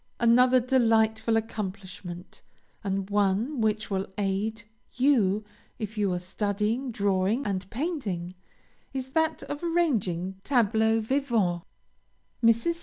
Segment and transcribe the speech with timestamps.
[0.19, 2.41] Another delightful accomplishment,
[2.83, 4.63] and one which will aid
[4.95, 5.45] you
[5.77, 8.33] if you are studying drawing and painting,
[8.93, 11.63] is that of arranging tableaux vivants.
[12.43, 12.79] Mrs.